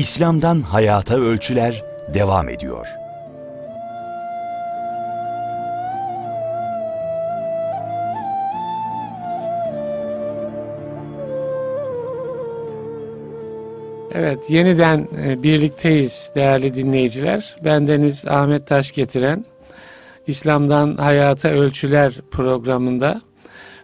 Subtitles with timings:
[0.00, 1.84] İslam'dan Hayata Ölçüler
[2.14, 2.86] devam ediyor.
[14.14, 17.56] Evet, yeniden e, birlikteyiz değerli dinleyiciler.
[17.64, 19.44] Bendeniz Ahmet Taş getiren
[20.26, 23.20] İslam'dan Hayata Ölçüler programında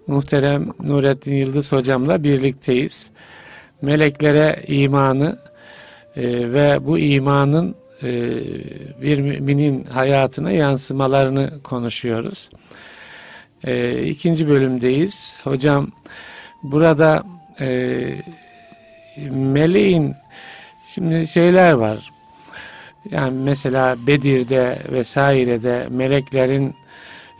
[0.06, 3.10] muhterem Nurettin Yıldız hocamla birlikteyiz.
[3.82, 5.45] Meleklere imanı
[6.16, 8.10] e, ve bu imanın e,
[9.02, 12.48] bir müminin hayatına yansımalarını konuşuyoruz.
[13.64, 15.40] E, ikinci bölümdeyiz.
[15.44, 15.92] Hocam
[16.62, 17.22] burada
[17.60, 17.98] e,
[19.30, 20.14] meleğin
[20.94, 22.10] şimdi şeyler var.
[23.10, 26.74] Yani mesela Bedir'de vesairede meleklerin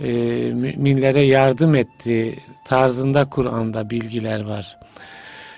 [0.00, 0.06] e,
[0.52, 4.79] müminlere yardım ettiği tarzında Kur'an'da bilgiler var.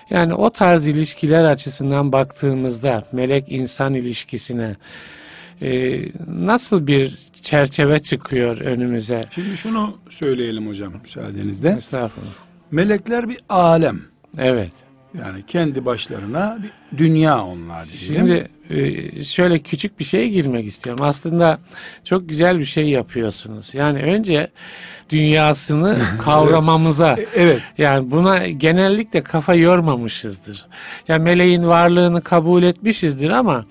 [0.09, 4.75] Yani o tarz ilişkiler açısından baktığımızda melek insan ilişkisine
[5.61, 9.23] e, nasıl bir çerçeve çıkıyor önümüze?
[9.31, 11.69] Şimdi şunu söyleyelim hocam müsaadenizle.
[11.69, 12.31] Estağfurullah.
[12.71, 14.01] Melekler bir alem.
[14.37, 14.73] Evet.
[15.19, 18.27] Yani kendi başlarına bir dünya onlar diyelim.
[18.27, 18.49] Şimdi
[19.25, 21.05] şöyle küçük bir şeye girmek istiyorum.
[21.05, 21.59] Aslında
[22.03, 23.73] çok güzel bir şey yapıyorsunuz.
[23.73, 24.47] Yani önce
[25.09, 27.61] dünyasını kavramamıza E, evet.
[27.77, 30.67] yani buna genellikle kafa yormamışızdır.
[31.07, 33.65] Yani meleğin varlığını kabul etmişizdir ama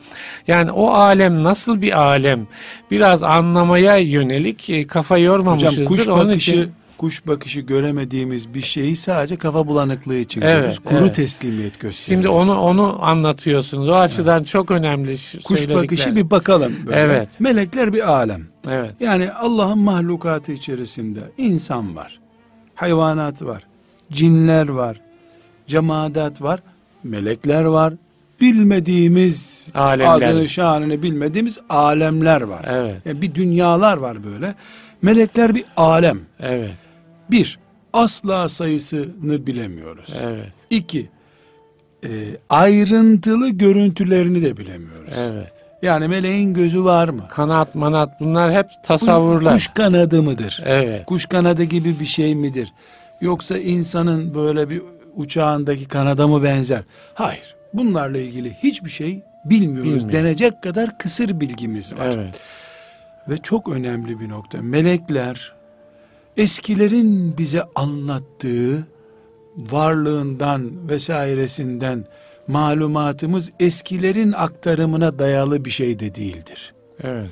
[0.46, 2.46] yani o alem nasıl bir alem
[2.90, 5.72] biraz anlamaya yönelik e, kafa yormamışızdır.
[5.72, 10.58] Hocam kuş Onun bakışı için kuş bakışı göremediğimiz bir şeyi sadece kafa bulanıklığı için Evet,
[10.60, 10.78] görürüz.
[10.78, 11.14] Kuru evet.
[11.14, 12.04] teslimiyet gösteriyoruz.
[12.06, 13.88] şimdi onu onu anlatıyorsunuz.
[13.88, 17.00] O açıdan çok önemli kuş bakışı bir bakalım böyle.
[17.00, 17.28] Evet.
[17.40, 18.46] Melekler bir alem.
[18.68, 18.94] Evet.
[19.00, 22.20] Yani Allah'ın mahlukatı içerisinde insan var,
[22.74, 23.62] hayvanat var,
[24.12, 25.00] cinler var,
[25.66, 26.60] cemaat var,
[27.04, 27.94] melekler var,
[28.40, 30.28] bilmediğimiz Alemler.
[30.30, 32.64] adını şanını bilmediğimiz alemler var.
[32.68, 33.06] Evet.
[33.06, 34.54] Yani bir dünyalar var böyle.
[35.02, 36.20] Melekler bir alem.
[36.40, 36.87] Evet.
[37.30, 37.58] Bir,
[37.92, 40.14] asla sayısını bilemiyoruz.
[40.22, 40.52] Evet.
[40.70, 41.08] İki,
[42.04, 42.10] e,
[42.50, 45.14] ayrıntılı görüntülerini de bilemiyoruz.
[45.18, 45.52] Evet.
[45.82, 47.28] Yani meleğin gözü var mı?
[47.28, 49.52] Kanat manat bunlar hep tasavvurlar.
[49.52, 50.62] Kuş kanadı mıdır?
[50.66, 51.06] Evet.
[51.06, 52.72] Kuş kanadı gibi bir şey midir?
[53.20, 54.82] Yoksa insanın böyle bir
[55.14, 56.80] uçağındaki kanada mı benzer?
[57.14, 57.56] Hayır.
[57.74, 59.94] Bunlarla ilgili hiçbir şey bilmiyoruz.
[59.94, 60.12] Bilmiyor.
[60.12, 62.06] Denecek kadar kısır bilgimiz var.
[62.06, 62.34] Evet.
[63.28, 64.62] Ve çok önemli bir nokta.
[64.62, 65.52] Melekler
[66.38, 68.86] eskilerin bize anlattığı
[69.56, 72.04] varlığından vesairesinden
[72.48, 76.74] malumatımız eskilerin aktarımına dayalı bir şey de değildir.
[77.02, 77.30] Evet.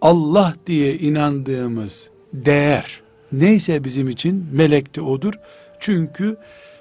[0.00, 3.02] Allah diye inandığımız değer
[3.32, 5.34] neyse bizim için melek de odur.
[5.78, 6.36] Çünkü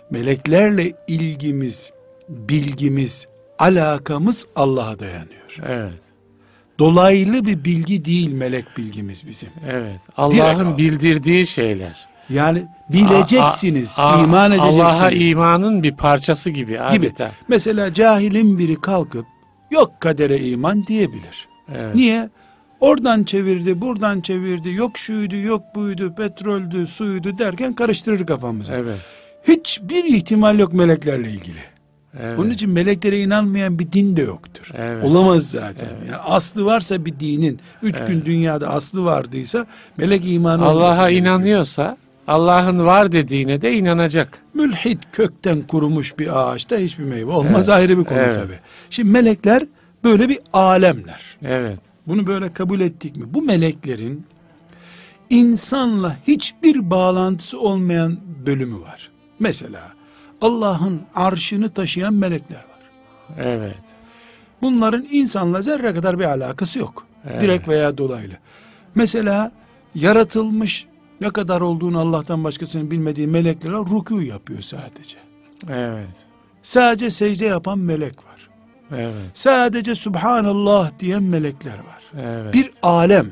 [0.10, 1.92] meleklerle ilgimiz,
[2.30, 3.28] bilgimiz,
[3.60, 5.58] alakamız Allah'a dayanıyor.
[5.66, 6.05] Evet.
[6.80, 9.50] Dolaylı bir bilgi değil melek bilgimiz bizim.
[9.70, 10.00] Evet.
[10.18, 10.78] Allah'ın al.
[10.78, 12.08] bildirdiği şeyler.
[12.30, 14.84] Yani bileceksiniz, A- a- iman edeceksiniz.
[14.86, 17.12] Allah'a imanın bir parçası gibi gibi.
[17.48, 19.26] Mesela cahilin biri kalkıp
[19.72, 21.48] yok kadere iman diyebilir.
[21.76, 21.96] Evet.
[21.96, 22.30] Niye?
[22.80, 28.74] Oradan çevirdi, buradan çevirdi, yok şuydu, yok buydu, petroldü, suydu derken karıştırır kafamızı.
[28.74, 29.00] Evet.
[29.48, 31.60] Hiçbir ihtimal yok meleklerle ilgili.
[32.22, 32.38] Evet.
[32.38, 34.72] Bunun için meleklere inanmayan bir din de yoktur.
[34.78, 35.06] Evet.
[35.06, 35.90] Olamaz zaten.
[36.08, 39.66] Yani aslı varsa bir dinin, üç gün dünyada aslı vardıysa
[39.98, 44.40] melek imanı Allah'a inanıyorsa Allah'ın var dediğine de inanacak.
[44.54, 48.36] Mülhit kökten kurumuş bir ağaçta hiçbir meyve olmaz ayrı bir konu Evet.
[48.36, 48.54] tabi.
[48.90, 49.64] Şimdi melekler
[50.04, 51.22] böyle bir alemler.
[51.44, 51.80] Evet.
[52.08, 53.26] Bunu böyle kabul ettik mi?
[53.28, 54.26] Bu meleklerin
[55.30, 59.12] insanla hiçbir bağlantısı olmayan bölümü var.
[59.40, 59.82] Mesela
[60.42, 62.90] Allah'ın arşını taşıyan melekler var.
[63.38, 63.84] Evet.
[64.62, 67.08] Bunların insanla zerre kadar bir alakası yok.
[67.30, 67.42] Evet.
[67.42, 68.34] Direkt veya dolaylı.
[68.96, 69.52] Mesela
[69.96, 70.88] yaratılmış
[71.22, 75.18] ne kadar olduğunu Allah'tan başkasının bilmediği melekler rükû yapıyor sadece.
[75.70, 76.08] Evet.
[76.62, 78.50] Sadece secde yapan melek var.
[78.92, 79.14] Evet.
[79.34, 82.02] Sadece Subhanallah diyen melekler var.
[82.22, 82.54] Evet.
[82.54, 83.32] Bir alem.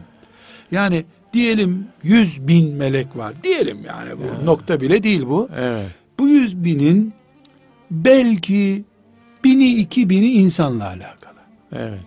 [0.71, 3.33] Yani diyelim yüz bin melek var.
[3.43, 5.49] Diyelim yani bu nokta bile değil bu.
[5.57, 5.87] Evet.
[6.23, 7.13] Bu yüz binin
[7.91, 8.83] belki
[9.43, 11.39] bini iki bini insanla alakalı.
[11.75, 11.99] Evet.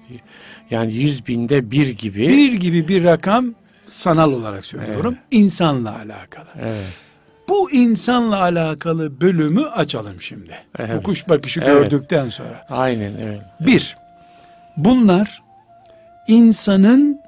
[0.71, 2.29] Yani yüz binde bir gibi.
[2.29, 3.55] Bir gibi bir rakam
[3.87, 5.17] sanal olarak söylüyorum.
[5.31, 6.47] insanla alakalı.
[6.61, 6.87] Evet.
[7.49, 10.55] Bu insanla alakalı bölümü açalım şimdi.
[10.79, 10.97] Evet.
[10.97, 11.91] Bu kuş bakışı Evet.
[11.91, 12.67] gördükten sonra.
[12.71, 13.43] Aynen öyle.
[13.61, 13.97] Bir,
[14.77, 15.43] bunlar
[16.29, 17.21] insanın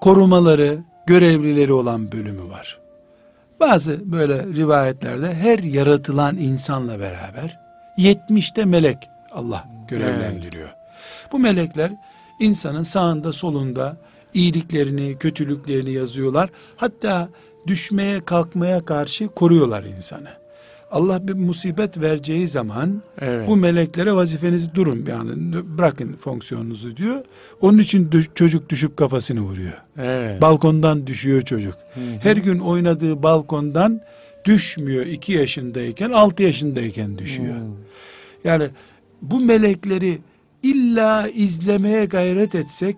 [0.00, 2.79] korumaları, görevlileri olan bölümü var.
[3.60, 7.58] Bazı böyle rivayetlerde her yaratılan insanla beraber
[7.98, 10.74] 70'te melek Allah görevlendiriyor.
[11.32, 11.92] Bu melekler
[12.40, 13.96] insanın sağında solunda
[14.34, 16.50] iyiliklerini, kötülüklerini yazıyorlar.
[16.76, 17.28] Hatta
[17.66, 20.39] düşmeye kalkmaya karşı koruyorlar insanı.
[20.90, 23.48] Allah bir musibet vereceği zaman Evet.
[23.48, 27.16] bu meleklere vazifenizi durun bir anda bırakın fonksiyonunuzu diyor.
[27.60, 29.82] Onun için düş- çocuk düşüp kafasını vuruyor.
[29.98, 30.42] Evet.
[30.42, 31.74] Balkondan düşüyor çocuk.
[32.22, 34.00] Her gün oynadığı balkondan
[34.44, 37.54] düşmüyor 2 yaşındayken 6 yaşındayken düşüyor.
[37.56, 37.62] Hmm.
[38.44, 38.64] Yani
[39.22, 40.18] bu melekleri
[40.62, 42.96] illa izlemeye gayret etsek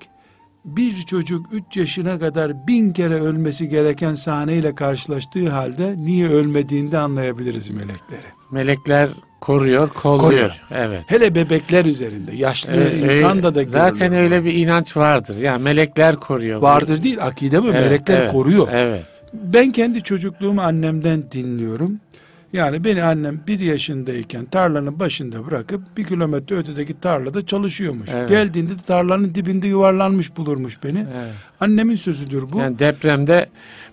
[0.65, 6.99] bir çocuk 3 yaşına kadar bin kere ölmesi gereken sahneyle karşılaştığı halde niye ölmediğini de
[6.99, 8.27] anlayabiliriz melekleri.
[8.51, 9.11] Melekler
[9.41, 10.21] koruyor, kolluyor.
[10.21, 10.63] Koruyor.
[10.71, 11.03] Evet.
[11.07, 15.37] Hele bebekler üzerinde yaşlı Ee, insan da da e, zaten öyle bir inanç vardır.
[15.37, 16.63] Yani melekler koruyor.
[16.63, 18.69] vardır değil akide bu Evet, melekler evet, koruyor.
[18.73, 19.05] Evet.
[19.33, 22.01] Ben kendi çocukluğumu annemden dinliyorum.
[22.53, 28.11] Yani beni annem bir yaşındayken tarlanın başında bırakıp bir kilometre ötedeki tarlada çalışıyormuş.
[28.15, 28.29] Evet.
[28.29, 30.99] Geldiğinde de tarlanın dibinde yuvarlanmış bulurmuş beni.
[30.99, 31.35] evet.
[31.61, 32.59] Annemin sözüdür bu.
[32.59, 33.49] Yani depremde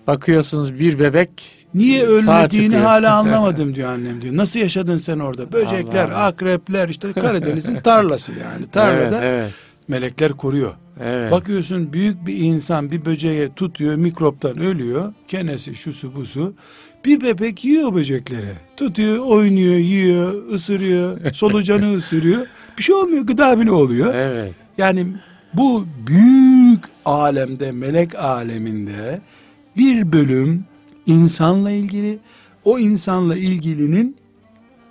[0.06, 1.30] bakıyorsunuz bir bebek
[1.74, 4.36] Niye ölmediğini hala anlamadım diyor annem diyor.
[4.36, 5.52] Nasıl yaşadın sen orada?
[5.52, 6.24] Böcekler, Allah Allah.
[6.26, 8.66] akrepler işte Karadeniz'in tarlası yani.
[8.66, 9.50] Tarlada Evet, evet.
[9.88, 10.74] melekler koruyor.
[11.00, 11.32] evet.
[11.32, 15.12] Bakıyorsun büyük bir insan bir böceğe tutuyor mikroptan ölüyor.
[15.28, 16.54] Kenesi şusu busu.
[17.04, 18.52] Bir bebek yiyor böcekleri.
[18.76, 22.46] Tutuyor, oynuyor, yiyor, ısırıyor, solucanı ısırıyor.
[22.78, 24.14] Bir şey olmuyor, gıda bile oluyor.
[24.14, 24.52] Evet.
[24.78, 25.06] Yani
[25.54, 29.20] bu büyük alemde, melek aleminde
[29.76, 30.64] bir bölüm
[31.06, 32.18] insanla ilgili,
[32.64, 34.16] o insanla ilgilinin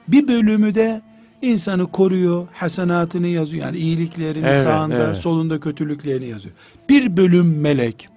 [0.07, 1.01] bir bölümü de
[1.41, 3.65] insanı koruyor, hasenatını yazıyor.
[3.65, 5.17] Yani iyiliklerini Evet, sağında, evet.
[5.17, 6.55] solunda kötülüklerini yazıyor.
[6.89, 8.09] Bir bölüm melek.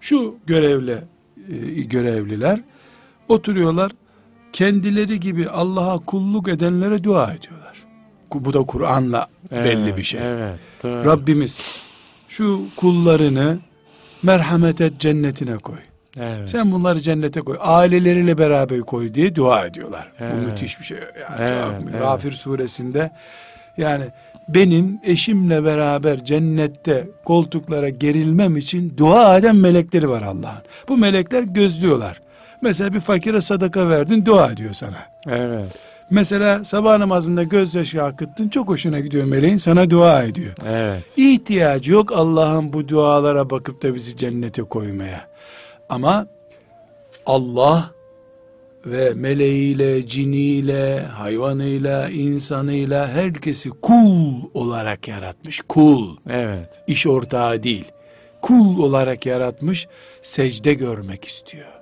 [0.00, 1.02] Şu görevle
[1.48, 2.60] e, görevliler
[3.32, 3.92] oturuyorlar.
[4.52, 7.72] Kendileri gibi Allah'a kulluk edenlere dua ediyorlar.
[8.34, 10.20] Bu da Kur'an'la belli Evet, bir şey.
[10.24, 10.60] Evet.
[10.82, 11.04] Doğru.
[11.04, 11.62] Rabbimiz
[12.28, 13.58] şu kullarını
[14.22, 15.78] merhamet et cennetine koy.
[16.18, 16.48] Evet.
[16.50, 17.56] Sen bunları cennete koy.
[17.60, 20.12] Aileleriyle beraber koy diye dua ediyorlar.
[20.18, 20.32] Evet.
[20.36, 20.98] Bu müthiş bir şey.
[20.98, 22.00] Yani Evet, çok- evet.
[22.00, 23.10] Gafir suresinde
[23.76, 24.04] yani
[24.48, 30.62] benim eşimle beraber cennette koltuklara gerilmem için dua eden melekleri var Allah'ın.
[30.88, 32.20] Bu melekler gözlüyorlar.
[32.62, 34.98] Mesela bir fakire sadaka verdin dua ediyor sana.
[35.26, 35.78] Evet.
[36.10, 40.54] Mesela sabah namazında gözyaşı akıttın çok hoşuna gidiyor meleğin sana dua ediyor.
[40.68, 41.04] Evet.
[41.16, 45.28] İhtiyacı yok Allah'ın bu dualara bakıp da bizi cennete koymaya.
[45.88, 46.26] Ama
[47.26, 47.90] Allah
[48.86, 55.60] ve meleğiyle, ciniyle, hayvanıyla, insanıyla herkesi kul olarak yaratmış.
[55.68, 56.16] Kul.
[56.30, 56.82] Evet.
[56.86, 57.92] iş ortağı değil.
[58.42, 59.88] Kul olarak yaratmış.
[60.22, 61.81] Secde görmek istiyor.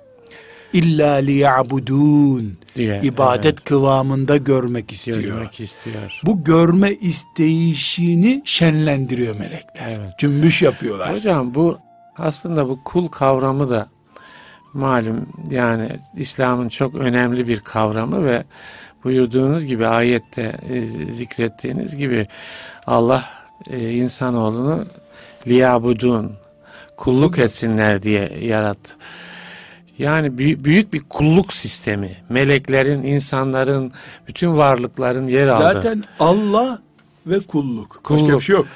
[0.73, 2.57] İlla liya'budun.
[2.75, 2.99] Diye.
[3.03, 3.63] ibadet evet.
[3.63, 5.17] kıvamında görmek istiyor.
[5.17, 6.19] Görmek istiyor.
[6.23, 9.89] Bu görme isteyişini şenlendiriyor melekler.
[9.89, 10.19] Evet.
[10.19, 11.15] Cümbüş yapıyorlar.
[11.15, 11.77] Hocam bu
[12.17, 13.89] aslında bu kul kavramı da
[14.73, 18.43] malum yani İslam'ın çok önemli bir kavramı ve
[19.03, 20.81] buyurduğunuz gibi ayette e,
[21.11, 22.27] zikrettiğiniz gibi
[22.87, 23.29] Allah
[23.69, 24.85] e, insanoğlunu
[25.47, 26.33] liyabudun
[26.97, 28.95] kulluk etsinler diye yarattı.
[30.01, 32.11] Yani büy- büyük bir kulluk sistemi.
[32.29, 33.91] Meleklerin, insanların,
[34.27, 35.63] bütün varlıkların yer aldığı.
[35.63, 36.79] Zaten Allah
[37.27, 38.01] ve kulluk.
[38.09, 38.43] Başka bir Kulluk.
[38.43, 38.67] şey yok.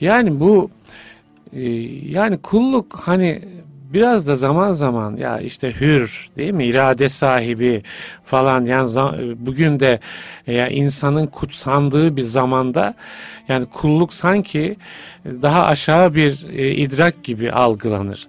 [0.00, 0.70] Yani bu
[1.52, 1.70] e,
[2.10, 3.42] yani kulluk hani
[3.92, 7.82] biraz da zaman zaman ya işte hür değil mi irade sahibi
[8.24, 8.90] falan yani
[9.38, 10.00] bugün de
[10.46, 12.94] e, ya insanın kutsandığı bir zamanda
[13.48, 14.76] yani kulluk sanki
[15.24, 18.28] daha aşağı bir e, idrak gibi algılanır.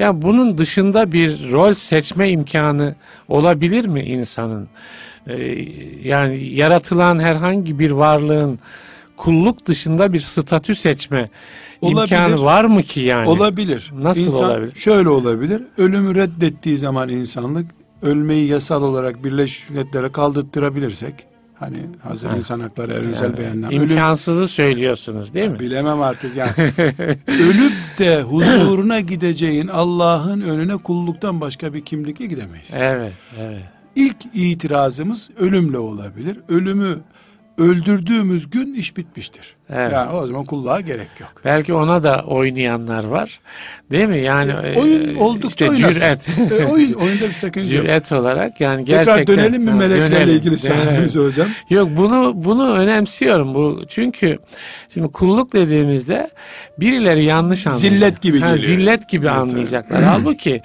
[0.00, 2.94] Ya bunun dışında bir rol seçme imkanı
[3.28, 4.68] olabilir mi insanın?
[5.26, 5.66] E,
[6.04, 8.58] yani yaratılan herhangi bir varlığın
[9.16, 11.30] kulluk dışında bir statü seçme
[11.80, 12.00] Olabilir.
[12.00, 13.28] imkanı var mı ki yani?
[13.28, 13.92] Olabilir.
[13.94, 14.74] Nasıl İnsan olabilir?
[14.74, 15.62] Şöyle olabilir.
[15.78, 17.66] Ölümü reddettiği zaman insanlık
[18.02, 21.14] ölmeyi yasal olarak Birleşmiş Milletler'e kaldırttırabilirsek
[21.60, 22.36] hani hazır Ha.
[22.36, 23.68] insan hakları evrensel Yani beyanlar.
[23.68, 25.58] Ölüm imkansızı söylüyorsunuz değil mi?
[25.60, 26.50] bilemem artık yani.
[27.28, 32.70] Ölüp de huzuruna gideceğin Allah'ın önüne kulluktan başka bir kimlikle gidemeyiz.
[32.74, 33.62] Evet, evet.
[33.96, 36.38] İlk itirazımız ölümle olabilir.
[36.48, 36.98] Ölümü
[37.58, 39.54] öldürdüğümüz gün iş bitmiştir.
[39.74, 39.92] Evet.
[39.92, 41.30] Yani o zaman kulluğa gerek yok.
[41.44, 43.40] Belki ona da oynayanlar var.
[43.90, 44.18] Değil mi?
[44.24, 46.00] Yani E, oyun e, oldukça işte oynasın.
[46.00, 46.28] cüret.
[46.60, 47.84] E, oyun, oyunda bir sakınca yok.
[47.84, 51.48] cüret olarak yani Tekrar gerçekten dönelim mi meleklerle dönelim, ilgili sahnemize hocam?
[51.70, 54.38] Yok bunu bunu önemsiyorum bu çünkü
[54.94, 56.30] şimdi kulluk dediğimizde
[56.80, 57.90] birileri yanlış anlayacak.
[57.92, 58.76] Zillet gibi Ha, geliyor.
[58.76, 60.02] Zillet gibi Evet, anlayacaklar.
[60.02, 60.62] Halbuki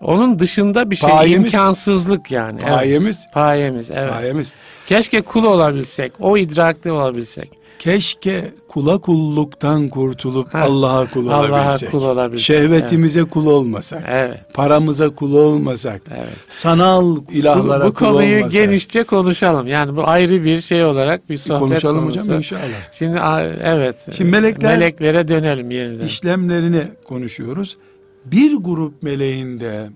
[0.00, 2.58] onun dışında bir şey Payemiz- imkansızlık yani.
[2.62, 2.70] Evet.
[2.74, 4.10] Payemiz, Payemiz evet.
[4.12, 4.54] payemiz.
[4.86, 7.63] Keşke kul olabilsek, o idrakli olabilsek.
[7.84, 11.90] Keşke kula kulluktan kurtulup Ha, Allah'a kul Allah'a olabilsek.
[11.90, 14.04] kul olabilsek, Şehvetimize kul olmasak.
[14.08, 14.40] Evet.
[14.54, 16.02] Paramıza kul olmasak.
[16.16, 16.28] Evet.
[16.48, 18.52] Sanal Bu, ilahlara bu kul konuyu olmasak.
[18.52, 19.66] genişçe konuşalım.
[19.66, 22.20] Yani bu ayrı bir şey olarak bir sohbet konuşalım konusu.
[22.20, 22.92] hocam inşallah.
[22.92, 23.18] Şimdi
[23.64, 24.08] evet.
[24.16, 26.06] Şimdi melekler- meleklere dönelim yeniden.
[26.06, 27.76] işlemlerini konuşuyoruz.
[28.24, 29.90] Bir grup meleğinde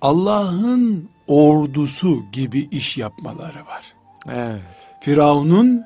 [0.00, 3.84] Allah'ın ordusu gibi iş yapmaları var.
[4.32, 4.60] Evet.
[5.00, 5.82] Firavun'un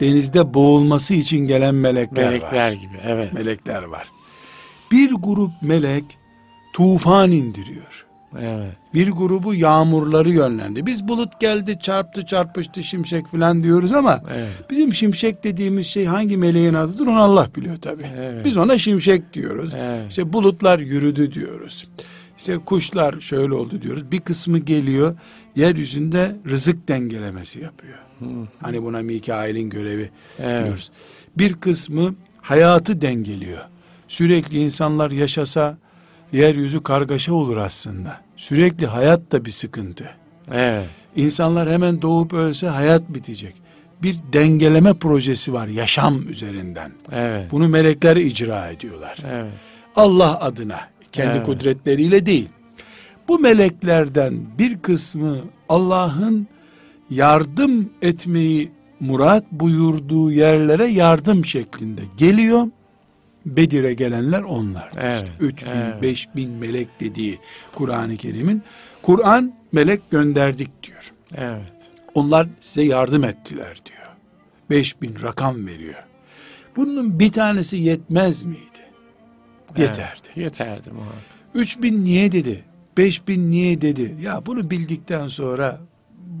[0.00, 2.72] denizde boğulması için gelen melekler, Melekler var.
[2.72, 2.98] gibi.
[3.04, 3.32] Evet.
[3.34, 4.10] Melekler var.
[4.92, 6.04] Bir grup melek
[6.72, 8.06] tufan indiriyor.
[8.40, 8.72] Evet.
[8.94, 10.86] Bir grubu yağmurları yönlendi.
[10.86, 14.48] Biz bulut geldi çarptı çarpıştı şimşek falan diyoruz ama Evet.
[14.70, 18.02] bizim şimşek dediğimiz şey hangi meleğin adıdır onu Allah biliyor tabi.
[18.16, 18.44] Evet.
[18.44, 19.72] Biz ona şimşek diyoruz.
[19.76, 20.06] Evet.
[20.10, 21.88] İşte bulutlar yürüdü diyoruz.
[22.38, 24.10] İşte kuşlar şöyle oldu diyoruz.
[24.12, 25.16] Bir kısmı geliyor
[25.56, 27.98] yeryüzünde rızık dengelemesi yapıyor.
[28.60, 30.64] Hani buna Mikail'in görevi Evet.
[30.64, 30.90] diyoruz.
[31.38, 33.64] Bir kısmı hayatı dengeliyor.
[34.08, 35.78] Sürekli insanlar yaşasa
[36.32, 38.20] yeryüzü kargaşa olur aslında.
[38.36, 40.10] Sürekli hayat da bir sıkıntı.
[40.52, 40.86] Evet.
[41.16, 43.54] İnsanlar hemen doğup ölse hayat bitecek.
[44.02, 46.92] Bir dengeleme projesi var yaşam üzerinden.
[47.12, 47.52] Evet.
[47.52, 49.18] Bunu melekler icra ediyorlar.
[49.30, 49.52] Evet.
[49.96, 50.80] Allah adına
[51.12, 51.46] kendi Evet.
[51.46, 52.48] kudretleriyle değil.
[53.28, 56.48] Bu meleklerden bir kısmı Allah'ın
[57.10, 62.66] yardım etmeyi murat buyurduğu yerlere yardım şeklinde geliyor.
[63.46, 65.02] Bedir'e gelenler onlardır.
[65.02, 66.02] Evet, İşte 3 bin, evet.
[66.02, 67.38] 5 bin melek dediği
[67.74, 68.62] Kur'an-ı Kerim'in.
[69.02, 71.12] Kur'an melek gönderdik diyor.
[71.34, 71.72] Evet.
[72.14, 74.06] Onlar size yardım ettiler diyor.
[74.70, 76.04] 5 bin rakam veriyor.
[76.76, 78.60] Bunun bir tanesi yetmez miydi?
[79.78, 80.20] Yeterdi.
[80.26, 80.36] Evet.
[80.36, 81.22] Yeterdi muhakkak.
[81.54, 82.64] 3 bin niye dedi?
[82.96, 84.16] 5 bin niye dedi?
[84.20, 85.80] Ya bunu bildikten sonra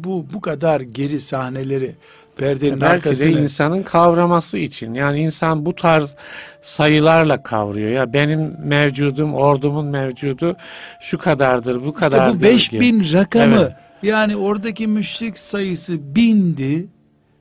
[0.06, 1.94] bu bu kadar geri sahneleri
[2.36, 4.94] perdenin Belki de arkasına insanın kavraması için.
[4.94, 6.16] Yani insan bu tarz
[6.60, 7.90] sayılarla kavruyor.
[7.90, 10.56] Ya benim mevcudum, ordumun mevcudu
[11.00, 12.38] şu kadardır, bu işte kadardır.
[12.38, 12.80] bu 5 gibi.
[12.80, 13.72] bin rakamı Evet.
[14.02, 16.86] yani oradaki müşrik sayısı bindi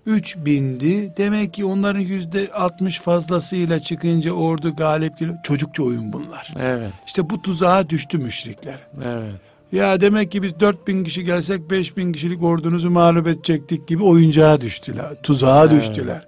[0.05, 1.13] 3 bindi.
[1.17, 5.37] Demek ki onların yüzde 60 fazlasıyla çıkınca ordu galip geliyor.
[5.43, 6.51] Çocukça oyun bunlar.
[6.61, 8.79] Evet, İşte bu tuzağa düştü müşrikler.
[9.03, 9.54] evet.
[9.71, 15.21] Ya demek ki biz 4000 kişi gelsek 5000 kişilik ordunuzu mağlup edecektik gibi oyuncağa düştüler.
[15.23, 15.71] Tuzağa Evet.
[15.71, 16.27] düştüler.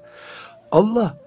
[0.72, 1.18] Allah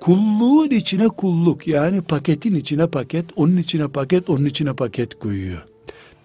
[0.00, 5.64] kulluğun içine kulluk yani paketin içine paket, onun içine paket, onun içine paket koyuyor.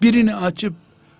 [0.02, 0.72] Birini açıp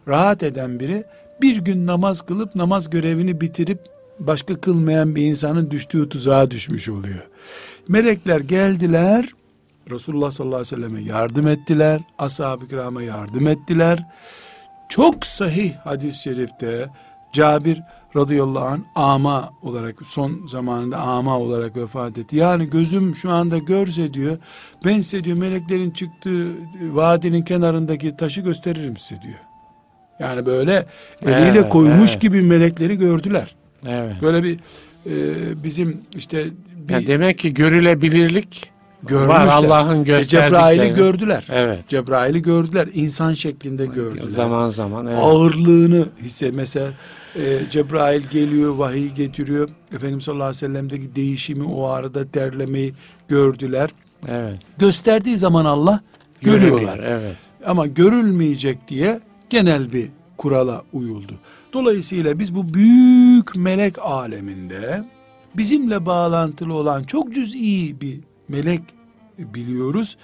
[0.08, 1.04] rahat eden biri
[1.40, 3.78] bir gün namaz kılıp namaz görevini bitirip
[4.18, 7.26] başka kılmayan bir insanın düştüğü tuzağa düşmüş oluyor.
[7.88, 9.28] Melekler geldiler,
[9.90, 14.06] Resulullah sallallahu aleyhi ve selleme yardım ettiler, ashab-ı kirama yardım ettiler.
[14.88, 16.88] Çok sahih hadis-i şerifte
[17.32, 17.82] Cabir
[18.16, 22.36] radıyallahu anh ama olarak son zamanında ama olarak vefat etti.
[22.36, 24.38] Yani gözüm şu anda görse diyor
[24.84, 26.46] ben size diyor meleklerin çıktığı
[26.92, 29.38] vadinin kenarındaki taşı gösteririm size diyor.
[30.20, 30.86] Yani böyle
[31.22, 32.20] eliyle Evet, koymuş evet.
[32.20, 33.54] gibi melekleri gördüler.
[33.86, 34.22] Evet.
[34.22, 34.58] Böyle bir
[35.06, 36.46] e, bizim işte
[36.88, 38.70] bir Ya demek ki görülebilirlik
[39.08, 39.28] görmüşler.
[39.28, 40.50] var Allah'ın E, gösterdikleri.
[40.50, 41.46] Cebrail'i gördüler.
[41.50, 41.88] Evet.
[41.88, 42.88] Cebrail'i gördüler.
[42.94, 44.28] insan şeklinde gördüler.
[44.28, 45.18] Zaman zaman evet.
[45.20, 46.86] Ağırlığını hisse mesela
[47.36, 49.68] e, Cebrail geliyor vahiy getiriyor.
[49.94, 52.94] Efendimiz sallallahu aleyhi ve sellem'deki değişimi o arada terlemeyi
[53.28, 53.90] gördüler.
[54.28, 54.58] Evet.
[54.78, 56.00] Gösterdiği zaman Allah
[56.40, 56.96] görüyorlar.
[56.96, 57.36] Görülüyor, Evet.
[57.66, 61.32] Ama görülmeyecek diye genel bir kurala uyuldu.
[61.72, 65.04] Dolayısıyla biz bu büyük melek aleminde
[65.56, 68.82] bizimle bağlantılı olan çok cüz'i bir melek
[69.38, 70.16] biliyoruz.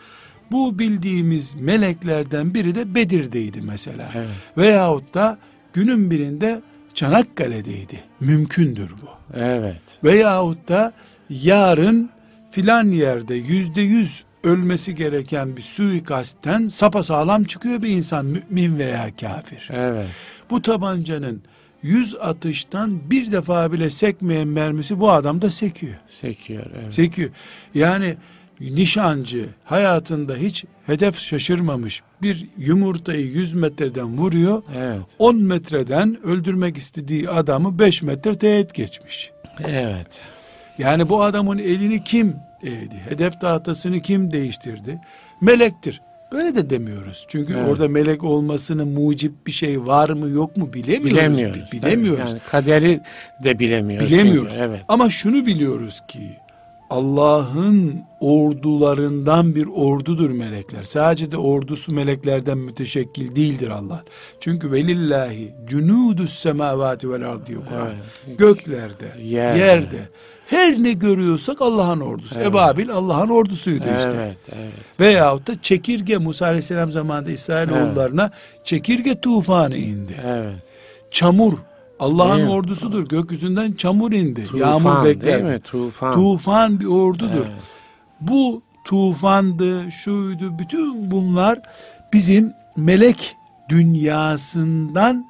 [0.50, 4.10] Bu bildiğimiz meleklerden biri de Bedir'deydi mesela.
[4.14, 4.28] Evet.
[4.58, 5.38] Veyahut da
[5.72, 6.62] günün birinde
[6.94, 8.00] Çanakkale'deydi.
[8.20, 9.36] Mümkündür bu.
[9.38, 9.82] Evet.
[10.04, 10.92] Veyahut da
[11.30, 12.10] yarın
[12.50, 19.68] filan yerde yüzde yüz ölmesi gereken bir suikastten sapasağlam çıkıyor bir insan mümin veya kafir.
[19.72, 20.08] Evet.
[20.50, 21.42] Bu tabancanın
[21.86, 25.94] yüz atıştan bir defa bile sekmeyen mermisi bu adamda sekiyor.
[26.06, 26.66] Sekiyor.
[26.80, 26.94] Evet.
[26.94, 27.30] Sekiyor.
[27.74, 28.16] Yani
[28.60, 34.62] nişancı hayatında hiç hedef şaşırmamış bir yumurtayı 100 metreden vuruyor.
[34.76, 35.00] Evet.
[35.18, 39.30] 10 metreden öldürmek istediği adamı 5 metre teğet geçmiş.
[39.64, 40.20] Evet.
[40.78, 43.02] Yani bu adamın elini kim eğdi?
[43.08, 45.00] Hedef tahtasını kim değiştirdi?
[45.40, 46.00] Melektir.
[46.32, 47.24] Böyle de demiyoruz.
[47.28, 47.68] Çünkü Evet.
[47.68, 51.10] orada melek olmasının mucip bir şey var mı yok mu bilemiyoruz.
[51.18, 51.72] Bilemiyoruz.
[51.72, 52.30] Bi- Bilemiyoruz.
[52.30, 53.00] Yani kaderi
[53.44, 54.10] de bilemiyoruz.
[54.12, 54.48] Bilemiyoruz.
[54.52, 54.80] çünkü, Evet.
[54.88, 56.20] Ama şunu biliyoruz ki
[56.90, 60.82] Allah'ın ordularından bir ordudur melekler.
[60.82, 64.04] Sadece de ordusu meleklerden müteşekkil değildir Allah.
[64.40, 67.88] Çünkü velillahi cunudus semavati vel ardı diyor Kur'an.
[68.26, 68.38] Evet.
[68.38, 69.58] Göklerde, Yerde.
[69.58, 70.08] yerde
[70.46, 72.34] Her ne görüyorsak Allah'ın ordusu.
[72.36, 72.46] Evet.
[72.46, 74.12] Ebabil Allah'ın ordusuydu işte.
[74.16, 74.72] Evet, evet.
[75.00, 78.30] Veyahut da çekirge Musa Aleyhisselam zamanında İsrailoğullarına
[78.64, 80.20] çekirge tufanı indi.
[80.26, 80.54] Evet.
[81.10, 81.52] Çamur
[82.00, 82.54] Allah'ın Değil mi?
[82.54, 83.08] ordusudur.
[83.08, 84.44] Gökyüzünden çamur indi.
[84.44, 85.42] Tufan Yağmur değil bekler.
[85.42, 85.60] mi?
[85.60, 86.12] Tufan.
[86.14, 87.30] Tufan bir ordudur.
[87.36, 87.50] Evet.
[88.20, 91.58] Bu tufandı, şuydu, bütün bunlar
[92.12, 93.36] bizim melek
[93.68, 95.26] dünyasından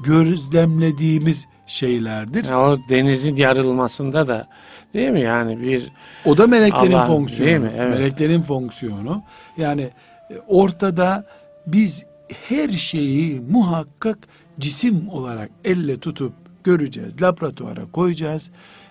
[0.00, 2.44] gözlemlediğimiz şeylerdir.
[2.44, 4.48] Ya o denizin yarılmasında da
[4.94, 5.92] değil mi yani bir
[6.24, 7.50] O da meleklerin Allah, fonksiyonu.
[7.50, 7.70] değil mi?
[7.76, 7.98] Evet.
[7.98, 9.22] Meleklerin fonksiyonu.
[9.56, 9.90] Yani
[10.30, 11.26] e, ortada
[11.66, 12.04] biz
[12.48, 14.18] her şeyi muhakkak
[14.60, 16.32] cisim olarak elle tutup
[16.64, 17.22] göreceğiz.
[17.22, 18.50] Laboratuvara koyacağız.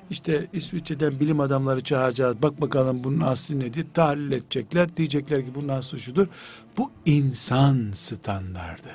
[0.10, 2.42] İşte İsviçre'den bilim adamları çağıracağız.
[2.42, 3.88] Bak bakalım bunun aslı nedir?
[3.94, 4.98] Tahlil edecekler.
[4.98, 6.27] Diyecekler ki bunun aslı şudur.
[6.77, 8.89] Bu insan standardı.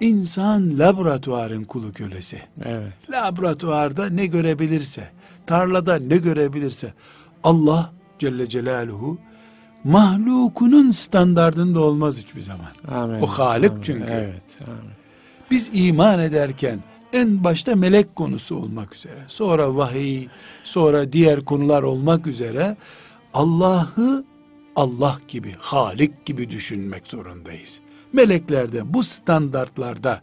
[0.00, 3.10] İnsan laboratuvarın kulu kölesi evet.
[3.10, 5.10] laboratuvarda ne görebilirse,
[5.46, 6.94] tarlada ne görebilirse
[7.44, 9.18] Allah Celle Celaluhu
[9.84, 12.70] mahlukunun standardında olmaz hiçbir zaman.
[12.88, 13.20] Amin.
[13.20, 13.82] O Halik Amin.
[13.82, 14.12] çünkü.
[14.12, 14.42] Evet.
[14.66, 14.90] Amin.
[15.50, 16.80] Biz iman ederken
[17.12, 20.26] en başta melek konusu olmak üzere, sonra vahiy,
[20.64, 22.76] sonra diğer konular olmak üzere
[23.34, 24.24] Allah'ı
[24.76, 27.80] Allah gibi, Halik gibi düşünmek zorundayız.
[28.12, 30.20] Meleklerde bu standartlarda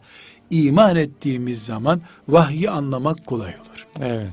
[0.50, 3.86] iman ettiğimiz zaman vahyi anlamak kolay olur.
[4.00, 4.30] Evet.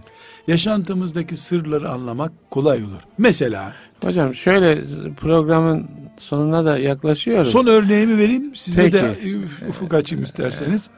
[0.47, 3.01] Yaşantımızdaki sırları anlamak kolay olur.
[3.17, 4.81] Mesela Hocam şöyle
[5.17, 7.47] programın sonuna da yaklaşıyoruz.
[7.51, 8.93] son örneğimi vereyim size Peki.
[8.93, 10.89] de uf- ufuk açayım isterseniz.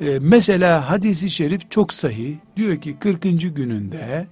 [0.00, 2.34] Ee, mesela hadisi şerif çok sahih.
[2.56, 3.22] Diyor ki 40.
[3.56, 4.26] gününde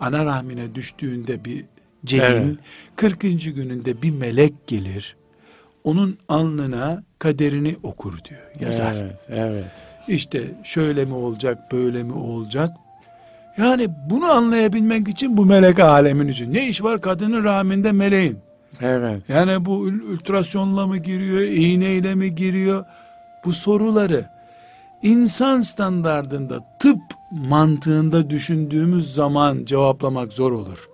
[0.00, 1.64] ana rahmine düştüğünde bir
[2.04, 2.58] cenin Evet.
[2.96, 3.54] 40.
[3.54, 5.16] gününde bir melek gelir.
[5.84, 8.40] Onun alnına kaderini okur diyor.
[8.60, 8.94] Yazar.
[8.94, 9.64] Evet, evet.
[10.08, 12.70] İşte şöyle mi olacak, böyle mi olacak?
[13.58, 16.54] Yani bunu anlayabilmek için bu melek alemin için.
[16.54, 18.38] Ne iş var kadının rahminde meleğin?
[18.80, 19.22] Evet.
[19.28, 19.72] Yani bu
[20.12, 22.84] ultrasyonla mı giriyor, iğneyle mi giriyor?
[23.44, 24.24] Bu soruları
[25.02, 30.88] insan standardında, tıp mantığında düşündüğümüz zaman cevaplamak zor olur.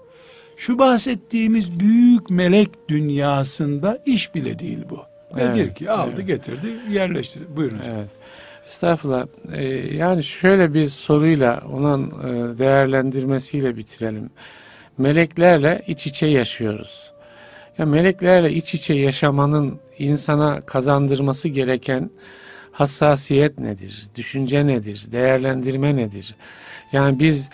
[0.61, 5.01] Şu bahsettiğimiz büyük melek dünyasında iş bile değil bu.
[5.37, 5.91] Nedir Evet, ki?
[5.91, 6.27] Aldı evet.
[6.27, 7.57] getirdi, yerleştirdi.
[7.57, 7.95] Buyurun hocam.
[7.97, 8.09] Evet.
[8.67, 9.27] Estağfurullah.
[9.53, 9.65] Ee,
[9.97, 14.31] yani şöyle bir soruyla onun e, değerlendirmesiyle bitirelim.
[14.99, 17.13] Meleklerle iç içe yaşıyoruz.
[17.79, 22.11] Ya meleklerle iç içe yaşamanın insana kazandırması gereken
[22.73, 24.07] hassasiyet nedir?
[24.17, 25.05] Düşünce nedir?
[25.13, 26.35] Değerlendirme nedir?
[26.93, 27.49] Yani biz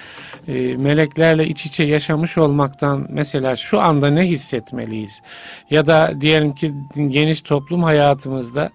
[0.48, 5.22] e, meleklerle iç içe yaşamış olmaktan mesela şu anda ne hissetmeliyiz?
[5.70, 6.72] Ya da diyelim ki
[7.08, 8.70] geniş toplum hayatımızda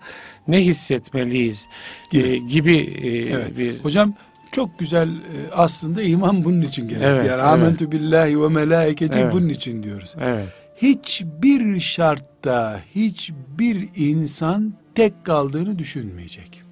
[0.48, 1.68] ne hissetmeliyiz
[2.12, 2.48] Gibi.
[2.48, 3.58] gibi, gibi e, Evet.
[3.58, 4.14] bir Hocam
[4.52, 7.06] çok güzel e, aslında iman bunun için gerekli.
[7.06, 7.54] Evet, yani evet.
[7.54, 9.34] amentü billahi ve melaiketi Evet.
[9.34, 10.16] bunun için diyoruz.
[10.22, 10.48] evet
[10.82, 16.64] Hiçbir şartta hiçbir insan tek kaldığını düşünmeyecek.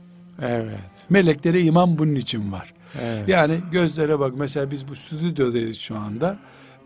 [0.41, 0.79] evet
[1.09, 2.73] Meleklere iman bunun için var.
[3.01, 6.37] evet Yani gözlere bak mesela biz bu stüdyodayız şu anda.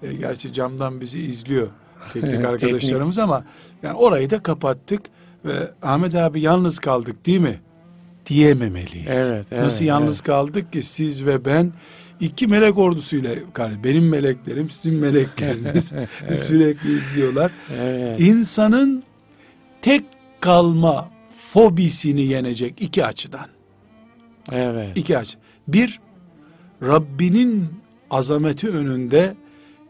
[0.01, 1.67] E, gerçi camdan bizi izliyor
[2.13, 3.43] teknik arkadaşlarımız ama
[3.83, 5.01] yani orayı da kapattık
[5.45, 7.59] ve Ahmet abi yalnız kaldık değil mi?
[8.25, 9.07] Diyememeliyiz.
[9.17, 10.23] Evet, evet, Nasıl yalnız evet.
[10.25, 11.71] kaldık ki siz ve ben
[12.19, 13.35] iki melek ordusuyla
[13.83, 15.91] benim meleklerim sizin melekleriniz
[16.37, 17.51] sürekli izliyorlar.
[17.81, 19.03] evet İnsanın
[19.81, 20.03] tek
[20.39, 21.09] kalma
[21.53, 23.47] fobisini yenecek iki açıdan.
[24.51, 25.37] evet İki açı.
[25.67, 25.99] Bir,
[26.81, 27.69] Rabbinin
[28.11, 29.35] azameti önünde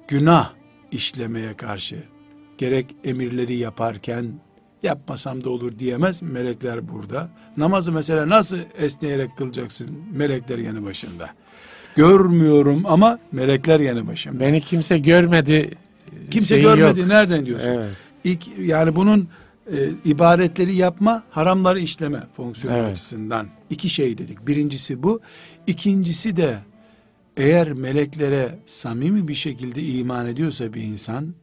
[0.08, 0.50] günah
[0.92, 1.96] işlemeye karşı
[2.58, 4.26] gerek emirleri yaparken
[4.84, 7.30] yapmasam da olur diyemez melekler burada.
[7.58, 11.30] Namazı mesela nasıl esneyerek kılacaksın melekler yanı başında.
[11.96, 14.40] Görmüyorum ama melekler yanı başımda.
[14.40, 15.78] beni kimse görmedi
[16.32, 17.10] Kimse görmedi yok.
[17.10, 17.70] nereden diyorsun?
[17.70, 17.92] evet
[18.24, 19.28] İlk, yani bunun
[19.72, 22.92] e, ibadetleri yapma, haramları işleme fonksiyonu Evet.
[22.92, 24.48] açısından iki şey dedik.
[24.48, 25.20] Birincisi bu.
[25.68, 26.58] İkincisi de
[27.38, 31.34] eğer meleklere samimi bir şekilde iman ediyorsa bir insan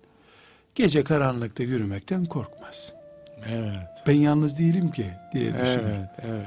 [0.74, 2.92] gece karanlıkta yürümekten korkmaz.
[3.46, 5.84] evet Ben yalnız değilim ki diye düşünür.
[5.84, 6.46] evet evet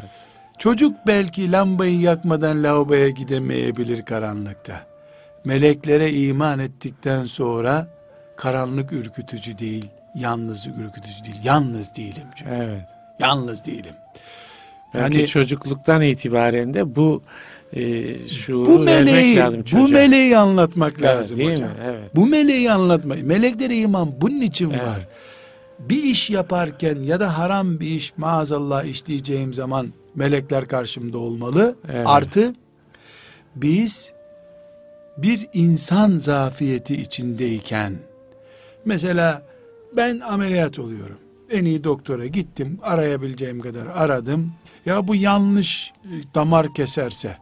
[0.57, 4.85] Çocuk belki lambayı yakmadan lavaboya gidemeyebilir karanlıkta.
[5.45, 7.87] Meleklere iman ettikten sonra
[8.35, 11.35] karanlık ürkütücü değil, yalnızlık ürkütücü değil.
[11.43, 12.51] Yalnız değilim çünkü.
[12.51, 12.81] evet
[13.19, 13.93] Yalnız değilim.
[14.93, 17.23] belki Yani- çocukluktan itibaren de bu
[17.73, 21.69] e, şuuru Bu meleği, vermek lazım bu meleği anlatmak Evet, lazım değil hocam.
[21.69, 21.75] mi?
[21.85, 22.15] Evet.
[22.15, 23.23] Bu meleği anlatmak.
[23.23, 24.81] Meleklere iman bunun için Evet.
[24.87, 24.99] var.
[25.79, 31.75] Bir iş yaparken ya da haram bir iş maazallah işleyeceğim zaman melekler karşımda olmalı.
[31.93, 32.07] Evet.
[32.07, 32.55] Artı
[33.55, 34.13] biz
[35.17, 37.93] bir insan zafiyeti içindeyken
[38.85, 39.41] mesela
[39.97, 41.17] ben ameliyat oluyorum.
[41.51, 42.79] En iyi doktora gittim.
[42.83, 44.51] Arayabileceğim kadar aradım.
[44.85, 47.37] Ya bu yanlış e, damar keserse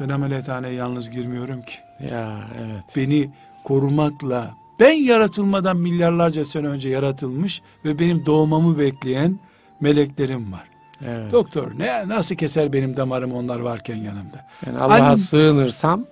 [0.00, 1.74] ben ameliyathaneye yalnız girmiyorum ki.
[2.10, 2.84] Ya evet.
[2.96, 3.30] Beni
[3.64, 9.38] korumakla ben yaratılmadan milyarlarca sene önce yaratılmış ve benim doğmamı bekleyen
[9.80, 10.64] meleklerim var.
[11.06, 11.32] Evet.
[11.32, 14.46] Doktor ne nasıl keser benim damarım onlar varken yanımda.
[14.66, 16.04] Yani Allah'a An- sığınırsam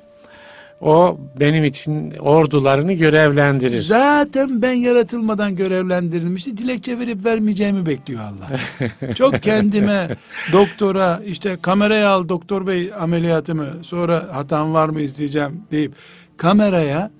[0.81, 3.81] o benim için ordularını görevlendirir.
[3.81, 6.57] Zaten ben yaratılmadan görevlendirilmişti.
[6.57, 9.15] Dilekçe verip vermeyeceğimi bekliyor Allah.
[9.15, 10.17] Çok kendime
[10.53, 15.93] doktora işte kameraya al doktor bey ameliyatımı sonra hatam var mı izleyeceğim deyip
[16.37, 17.11] kameraya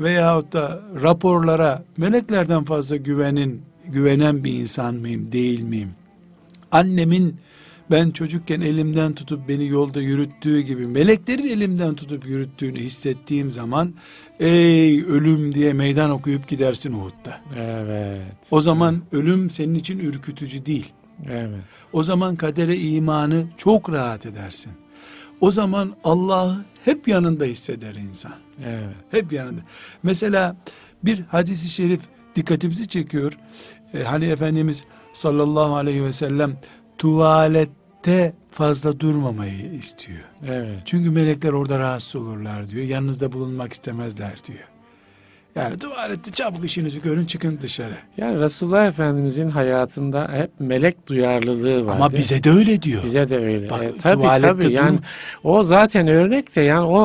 [0.00, 5.90] veyahut da raporlara meleklerden fazla güvenin güvenen bir insan mıyım değil miyim?
[6.72, 7.36] Annemin
[7.90, 13.94] ben çocukken elimden tutup beni yolda yürüttüğü gibi meleklerin elimden tutup yürüttüğünü hissettiğim zaman
[14.40, 17.40] ey ölüm diye meydan okuyup gidersin Uhud'da.
[17.56, 18.22] Evet.
[18.50, 20.92] O zaman ölüm senin için ürkütücü değil.
[21.30, 21.60] Evet.
[21.92, 24.72] O zaman kadere imanı çok rahat edersin.
[25.40, 28.34] O zaman Allah'ı hep yanında hisseder insan.
[28.64, 28.94] Evet.
[29.10, 29.60] Hep yanında.
[30.02, 30.56] Mesela
[31.04, 32.00] bir hadisi şerif
[32.36, 33.38] dikkatimizi çekiyor.
[33.94, 36.56] Ee, hani Efendimiz sallallahu aleyhi ve sellem
[38.02, 40.18] tuvalette fazla durmamayı istiyor.
[40.48, 40.78] Evet.
[40.84, 42.84] Çünkü melekler orada rahatsız olurlar diyor.
[42.86, 44.68] Yanınızda bulunmak istemezler diyor.
[45.54, 47.94] Yani tuvalette çabuk işinizi görün çıkın dışarı.
[48.16, 51.96] Yani Resulullah Efendimizin hayatında hep melek duyarlılığı var.
[51.96, 53.04] Ama bize de öyle diyor.
[53.04, 53.70] bize de öyle.
[53.70, 54.72] Bak, E, tabii tabii.
[54.72, 55.04] Yani durma-
[55.44, 57.00] o zaten örnek de yani o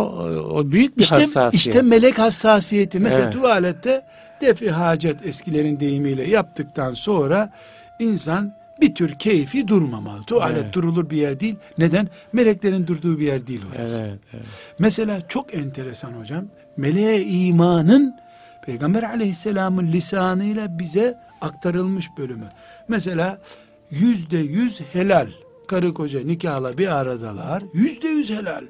[0.55, 1.53] o büyük bir İşte, hassasiyet.
[1.53, 2.99] işte melek hassasiyeti.
[2.99, 3.33] Mesela Evet.
[3.33, 4.01] tuvalette
[4.41, 7.49] defi hacet eskilerin deyimiyle yaptıktan sonra
[7.99, 10.23] insan bir tür keyfi durmamalı.
[10.23, 10.73] Tuvalet Evet.
[10.73, 11.55] durulur bir yer değil.
[11.77, 12.07] Neden?
[12.33, 14.01] Meleklerin durduğu bir yer değil orası.
[14.03, 14.45] Evet, evet.
[14.79, 16.45] Mesela çok enteresan hocam.
[16.77, 18.15] Meleğe imanın
[18.65, 22.49] Peygamber aleyhisselamın lisanıyla bize aktarılmış bölümü.
[22.87, 23.37] Mesela
[23.89, 25.27] yüzde yüz helal.
[25.67, 27.63] Karı koca nikahla bir aradalar.
[27.73, 28.63] Yüzde yüz helal.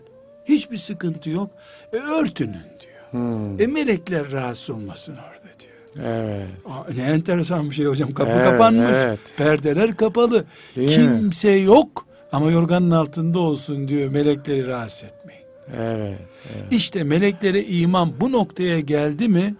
[0.45, 1.51] Hiçbir sıkıntı yok.
[1.93, 3.11] E, örtünün diyor.
[3.11, 5.74] Hmm, E melekler rahatsız olmasın orada diyor.
[6.03, 6.47] Evet.
[6.65, 8.13] Aa, ne enteresan bir şey hocam.
[8.13, 8.97] Kapı Evet, kapanmış.
[9.05, 9.19] evet.
[9.37, 10.45] Perdeler kapalı.
[10.75, 11.19] Değil mi?
[11.19, 14.09] Kimse yok ama yorganın altında olsun diyor.
[14.11, 15.41] Melekleri rahatsız etmeyin.
[15.77, 16.19] Evet.
[16.55, 16.65] evet.
[16.73, 19.55] İşte meleklere iman bu noktaya geldi mi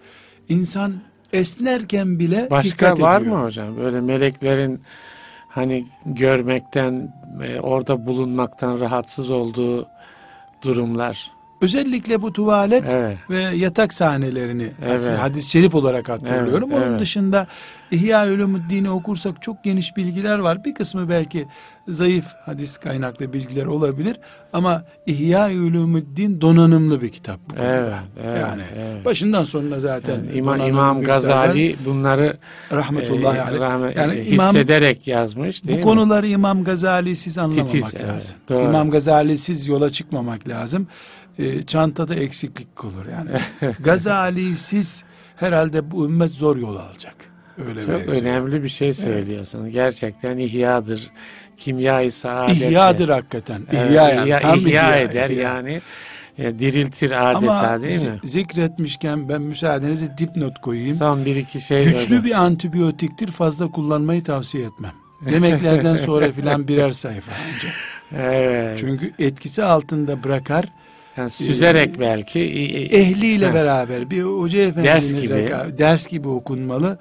[0.50, 0.94] insan
[1.34, 3.38] esnerken bile Başka dikkat var ediyor.
[3.38, 3.78] mı hocam?
[3.78, 4.82] Böyle meleklerin
[5.50, 9.88] hani görmekten, e, orada bulunmaktan rahatsız olduğu
[10.64, 11.32] durumlar.
[11.66, 13.18] Özellikle bu tuvalet Evet.
[13.30, 15.10] ve yatak sahnelerini Evet.
[15.20, 16.70] hadis-i şerif olarak hatırlıyorum.
[16.72, 17.00] Evet, Onun evet.
[17.00, 17.48] dışında
[17.92, 20.66] İhya Ulumuddin'i okursak çok geniş bilgiler var.
[20.66, 21.46] Bir kısmı belki
[21.88, 24.18] zayıf hadis kaynaklı bilgiler olabilir
[24.54, 27.66] ama İhya Ulumuddin donanımlı bir kitap bu konuda.
[27.66, 29.06] Evet, evet, yani evet.
[29.06, 31.02] başından sonuna zaten Yani İmam, İmam.
[31.04, 32.38] Gazali bunları
[32.72, 33.62] rahmetullahi e, aleyh.
[33.62, 35.84] rahmet- Yani e, İmam hissederek yazmış değil Bu mi?
[35.84, 38.36] konuları İmam Gazali'siz anlamamak Titiz, evet, lazım.
[38.50, 38.64] doğru.
[38.64, 40.88] İmam Gazali'siz yola çıkmamak lazım.
[41.40, 43.30] Ee, çantada eksiklik olur yani.
[43.80, 45.04] Gazali'siz
[45.36, 47.16] herhalde bu ümmet zor yol alacak.
[47.68, 48.18] Öyle Çok benziyor.
[48.22, 49.72] önemli bir şey söylüyorsun.
[49.72, 51.12] Gerçekten ihyadır.
[51.58, 52.62] Kimyayı saadet.
[52.62, 53.62] İhyadır hakikaten.
[53.74, 54.30] Evet, İhya yani.
[54.30, 55.42] ihya- Tam ihya ihya, eder ihya.
[55.54, 55.82] yani.
[56.38, 58.20] E, diriltir adeta Ama değil mi?
[58.24, 60.96] zi- zikretmişken ben müsaadenizle dipnot koyayım.
[60.98, 61.84] Son bir iki şey.
[61.84, 62.24] Güçlü öyle.
[62.26, 64.94] bir antibiyotiktir fazla kullanmayı tavsiye etmem.
[65.32, 67.68] Yemeklerden sonra filan birer sayfa önce.
[68.18, 68.78] Evet.
[68.78, 70.66] Çünkü etkisi altında bırakar.
[71.18, 72.40] Yani süzerek belki.
[72.40, 73.54] i- i- ehliyle Heh.
[73.54, 75.34] beraber bir hoca efendinin Ders gibi.
[75.34, 76.98] reka- ders gibi okunmalı.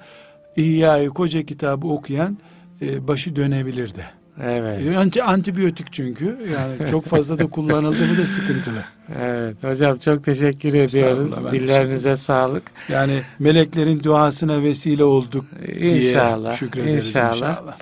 [0.55, 2.37] İhya'yı koca kitabı okuyan
[2.81, 4.01] e, başı dönebilir de.
[4.43, 4.81] Evet.
[4.87, 6.25] E, Anti, antibiyotik çünkü.
[6.53, 8.79] Yani çok fazla da kullanıldı mı da sıkıntılı.
[9.21, 9.63] Evet.
[9.63, 11.31] Hocam çok teşekkür ediyoruz.
[11.51, 12.63] Dillerinize sağlık.
[12.89, 15.45] Yani meleklerin duasına vesile olduk
[15.79, 16.53] diye İnşallah.
[16.53, 17.33] şükrederiz İnşallah.
[17.35, 17.77] inşallah.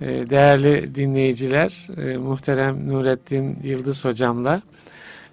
[0.00, 4.60] Ee, Değerli dinleyiciler, e, muhterem Nurettin Yıldız hocamla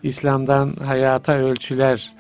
[0.04, 2.12] İslam'dan Hayata Ölçüler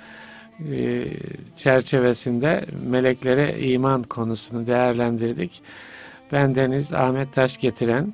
[0.71, 1.07] e,
[1.55, 5.61] çerçevesinde meleklere iman konusunu değerlendirdik.
[6.31, 8.13] Ben Deniz Ahmet Taş getiren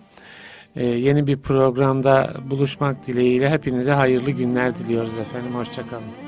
[0.76, 5.56] e, yeni bir programda buluşmak dileğiyle hepinize hayırlı günler diliyoruz efendim.
[5.56, 6.27] Hoşçakalın.